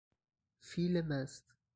[0.59, 1.53] فیل مست